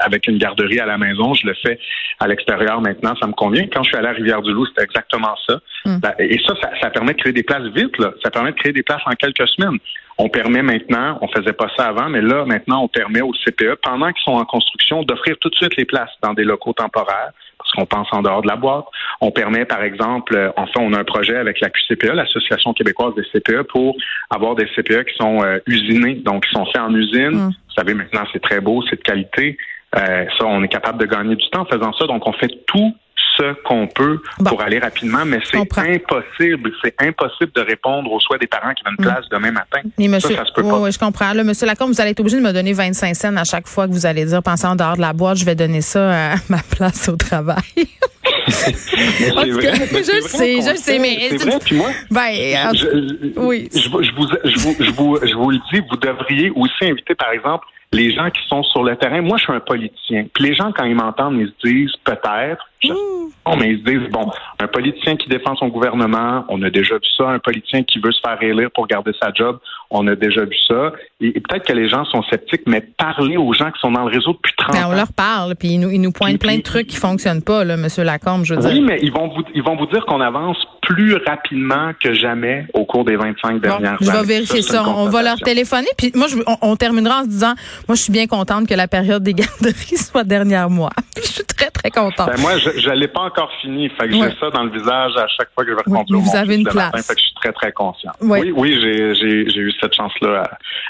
avec 0.00 0.26
une 0.26 0.38
garderie 0.38 0.80
à 0.80 0.86
la 0.86 0.98
maison, 0.98 1.34
je 1.34 1.46
le 1.46 1.54
fais 1.62 1.78
à 2.20 2.26
l'extérieur 2.26 2.80
maintenant, 2.80 3.14
ça 3.20 3.26
me 3.26 3.32
convient. 3.32 3.66
Quand 3.72 3.82
je 3.84 3.88
suis 3.88 3.96
allé 3.96 4.08
à 4.08 4.12
Rivière-du-Loup, 4.12 4.66
c'était 4.66 4.82
exactement 4.82 5.34
ça. 5.46 5.60
Hmm. 5.84 5.98
Et 6.18 6.38
ça, 6.46 6.54
ça, 6.80 6.90
permet 6.90 7.12
de 7.12 7.18
créer 7.18 7.32
des 7.32 7.42
places 7.42 7.66
vite, 7.74 7.96
là. 7.98 8.12
ça 8.22 8.30
permet 8.30 8.52
de 8.52 8.56
créer 8.56 8.72
des 8.72 8.82
places 8.82 9.02
en 9.06 9.12
quelques 9.12 9.48
semaines. 9.48 9.78
On 10.18 10.28
permet 10.28 10.62
maintenant, 10.62 11.18
on 11.22 11.28
faisait 11.28 11.52
pas 11.52 11.68
ça 11.76 11.86
avant, 11.86 12.08
mais 12.08 12.20
là, 12.20 12.44
maintenant, 12.44 12.84
on 12.84 12.88
permet 12.88 13.20
aux 13.20 13.32
CPE, 13.32 13.76
pendant 13.82 14.12
qu'ils 14.12 14.22
sont 14.24 14.38
en 14.38 14.44
construction, 14.44 15.02
d'offrir 15.02 15.36
tout 15.40 15.50
de 15.50 15.56
suite 15.56 15.76
les 15.76 15.84
places 15.84 16.12
dans 16.22 16.34
des 16.34 16.44
locaux 16.44 16.72
temporaires 16.72 17.32
parce 17.64 17.72
qu'on 17.72 17.86
pense 17.86 18.08
en 18.12 18.22
dehors 18.22 18.42
de 18.42 18.48
la 18.48 18.56
boîte. 18.56 18.84
On 19.20 19.30
permet, 19.30 19.64
par 19.64 19.82
exemple, 19.82 20.36
euh, 20.36 20.50
enfin, 20.56 20.80
on 20.80 20.92
a 20.92 20.98
un 20.98 21.04
projet 21.04 21.36
avec 21.36 21.60
la 21.60 21.70
QCPE, 21.70 22.12
l'Association 22.12 22.74
québécoise 22.74 23.14
des 23.14 23.24
CPE, 23.32 23.62
pour 23.62 23.96
avoir 24.30 24.54
des 24.54 24.66
CPE 24.66 25.04
qui 25.04 25.16
sont 25.16 25.42
euh, 25.42 25.58
usinés, 25.66 26.16
donc 26.16 26.44
qui 26.46 26.52
sont 26.52 26.66
faits 26.66 26.82
en 26.82 26.94
usine. 26.94 27.30
Mm. 27.30 27.48
Vous 27.48 27.74
savez, 27.74 27.94
maintenant, 27.94 28.24
c'est 28.32 28.42
très 28.42 28.60
beau, 28.60 28.82
c'est 28.88 28.96
de 28.96 29.02
qualité. 29.02 29.56
Euh, 29.96 30.24
ça, 30.38 30.46
on 30.46 30.62
est 30.62 30.68
capable 30.68 30.98
de 30.98 31.06
gagner 31.06 31.36
du 31.36 31.48
temps 31.50 31.62
en 31.62 31.66
faisant 31.66 31.92
ça. 31.94 32.06
Donc, 32.06 32.26
on 32.26 32.32
fait 32.32 32.50
tout 32.66 32.94
ce 33.36 33.54
qu'on 33.62 33.86
peut 33.86 34.20
pour 34.44 34.60
aller 34.62 34.78
rapidement, 34.78 35.24
mais 35.24 35.38
c'est 35.50 35.58
impossible. 35.58 36.72
C'est 36.82 36.94
impossible 37.00 37.52
de 37.54 37.60
répondre 37.60 38.10
aux 38.10 38.20
souhaits 38.20 38.40
des 38.40 38.46
parents 38.46 38.72
qui 38.74 38.82
veulent 38.84 38.96
une 38.98 39.04
mm. 39.04 39.08
place 39.08 39.28
demain 39.30 39.50
matin. 39.50 39.80
Mais 39.98 40.08
monsieur, 40.08 40.34
ça, 40.34 40.44
se 40.44 40.52
peut 40.52 40.62
pas. 40.62 40.78
Oui, 40.78 40.92
je 40.92 40.98
comprends. 40.98 41.32
Là, 41.32 41.44
monsieur 41.44 41.66
Lacombe, 41.66 41.90
vous 41.90 42.00
allez 42.00 42.10
être 42.10 42.20
obligé 42.20 42.36
de 42.36 42.42
me 42.42 42.52
donner 42.52 42.72
25 42.72 43.14
cents 43.14 43.36
à 43.36 43.44
chaque 43.44 43.66
fois 43.66 43.86
que 43.86 43.92
vous 43.92 44.06
allez 44.06 44.24
dire, 44.24 44.42
pensez 44.42 44.66
en 44.66 44.76
dehors 44.76 44.96
de 44.96 45.00
la 45.00 45.12
boîte, 45.12 45.38
je 45.38 45.44
vais 45.44 45.54
donner 45.54 45.80
ça 45.80 46.32
à 46.32 46.36
ma 46.48 46.58
place 46.58 47.08
au 47.08 47.16
travail. 47.16 47.56
vrai, 47.74 49.46
je 49.46 50.16
le 50.16 50.22
sais, 50.22 50.60
je 50.62 50.70
le 50.70 50.76
sais, 50.76 50.98
mais 50.98 51.18
c'est 51.30 51.44
vrai. 51.44 51.58
Puis 51.64 51.76
moi, 51.76 51.90
ben, 52.10 52.74
je, 52.74 53.38
oui. 53.38 53.68
Je, 53.74 53.88
vous, 53.88 54.02
je, 54.02 54.12
vous, 54.12 54.28
je, 54.44 54.90
vous, 54.90 55.18
je 55.22 55.34
vous 55.34 55.50
le 55.50 55.58
dis, 55.72 55.80
vous 55.90 55.96
devriez 55.96 56.50
aussi 56.50 56.84
inviter, 56.84 57.14
par 57.14 57.30
exemple, 57.32 57.66
les 57.94 58.12
gens 58.12 58.30
qui 58.30 58.40
sont 58.48 58.62
sur 58.64 58.82
le 58.82 58.96
terrain. 58.96 59.22
Moi, 59.22 59.38
je 59.38 59.44
suis 59.44 59.52
un 59.52 59.60
politicien. 59.60 60.26
Puis 60.34 60.44
les 60.44 60.54
gens, 60.54 60.72
quand 60.72 60.84
ils 60.84 60.96
m'entendent, 60.96 61.38
ils 61.38 61.48
se 61.48 61.68
disent 61.68 61.96
peut-être. 62.04 62.68
Mmh. 62.84 63.23
Mais 63.58 63.70
ils 63.70 63.78
se 63.78 63.84
disent 63.84 64.10
bon, 64.10 64.30
un 64.58 64.66
politicien 64.66 65.16
qui 65.16 65.28
défend 65.28 65.54
son 65.56 65.68
gouvernement, 65.68 66.44
on 66.48 66.62
a 66.62 66.70
déjà 66.70 66.94
vu 66.94 67.08
ça. 67.16 67.28
Un 67.28 67.38
politicien 67.38 67.82
qui 67.82 67.98
veut 67.98 68.12
se 68.12 68.20
faire 68.20 68.42
élire 68.42 68.70
pour 68.70 68.86
garder 68.86 69.12
sa 69.20 69.32
job, 69.32 69.58
on 69.94 70.06
a 70.08 70.16
déjà 70.16 70.44
vu 70.44 70.56
ça. 70.68 70.92
Et, 71.20 71.32
peut-être 71.32 71.66
que 71.66 71.72
les 71.72 71.88
gens 71.88 72.04
sont 72.06 72.22
sceptiques, 72.24 72.62
mais 72.66 72.80
parler 72.80 73.36
aux 73.36 73.52
gens 73.52 73.70
qui 73.70 73.80
sont 73.80 73.92
dans 73.92 74.04
le 74.04 74.12
réseau 74.12 74.32
depuis 74.32 74.52
30 74.56 74.74
ben, 74.74 74.84
ans. 74.84 74.88
On 74.90 74.96
leur 74.96 75.12
parle, 75.12 75.54
puis 75.54 75.68
ils 75.68 75.78
nous, 75.78 75.90
ils 75.90 76.00
nous 76.00 76.12
pointent 76.12 76.40
plein 76.40 76.56
de 76.56 76.62
trucs 76.62 76.88
qui 76.88 76.96
fonctionnent 76.96 77.42
pas, 77.42 77.64
là, 77.64 77.76
Monsieur 77.76 78.02
Lacombe, 78.02 78.44
je 78.44 78.54
veux 78.54 78.66
oui, 78.66 78.80
mais 78.80 78.98
ils 79.02 79.12
vont 79.12 79.28
vous, 79.28 79.42
ils 79.54 79.62
vont 79.62 79.76
vous 79.76 79.86
dire 79.86 80.04
qu'on 80.06 80.20
avance 80.20 80.56
plus 80.82 81.16
rapidement 81.26 81.92
que 81.98 82.12
jamais 82.12 82.66
au 82.74 82.84
cours 82.84 83.04
des 83.04 83.16
25 83.16 83.60
dernières 83.60 83.92
années. 83.92 83.96
Je 84.00 84.10
vais 84.10 84.22
vérifier 84.22 84.62
ça. 84.62 84.84
On 84.86 85.08
va 85.08 85.22
leur 85.22 85.36
téléphoner. 85.36 85.88
Puis 85.96 86.12
moi, 86.14 86.26
je, 86.28 86.36
on, 86.60 86.76
terminera 86.76 87.20
en 87.20 87.22
se 87.24 87.28
disant, 87.28 87.54
moi, 87.88 87.94
je 87.94 88.02
suis 88.02 88.12
bien 88.12 88.26
contente 88.26 88.68
que 88.68 88.74
la 88.74 88.88
période 88.88 89.22
des 89.22 89.34
garderies 89.34 89.96
soit 89.96 90.24
dernière 90.24 90.68
mois. 90.68 90.90
je 91.16 91.22
suis 91.22 91.44
très, 91.44 91.70
très 91.70 91.90
contente. 91.90 92.28
Ben, 92.28 92.40
moi, 92.40 92.58
je 92.58 92.90
ne 92.90 92.94
l'ai 92.94 93.08
pas 93.08 93.22
encore 93.22 93.50
fini. 93.62 93.88
Fait 93.90 94.08
que 94.08 94.12
j'ai 94.12 94.36
ça 94.38 94.50
dans 94.50 94.64
le 94.64 94.70
visage 94.70 95.12
à 95.16 95.26
chaque 95.28 95.48
fois 95.54 95.64
que 95.64 95.70
je 95.70 95.76
vais 95.76 95.82
rencontrer 95.86 96.16
Vous 96.18 96.36
avez 96.36 96.56
une 96.56 96.64
place. 96.64 97.06
fait 97.06 97.14
que 97.14 97.20
je 97.20 97.26
suis 97.26 97.34
très, 97.34 97.52
très 97.52 97.72
conscient. 97.72 98.12
Oui, 98.20 98.52
oui, 98.54 98.78
j'ai 98.80 99.60
eu 99.60 99.72
cette 99.84 99.94
chance-là 99.94 100.44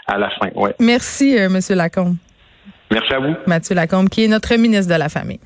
à, 0.06 0.18
la 0.18 0.30
fin. 0.30 0.48
Ouais. 0.54 0.74
Merci, 0.78 1.38
euh, 1.38 1.48
Monsieur 1.48 1.74
Lacombe. 1.74 2.16
Merci 2.90 3.12
à 3.14 3.18
vous. 3.18 3.34
Mathieu 3.46 3.74
Lacombe, 3.74 4.08
qui 4.08 4.24
est 4.24 4.28
notre 4.28 4.54
ministre 4.56 4.92
de 4.92 4.98
la 4.98 5.08
Famille. 5.08 5.40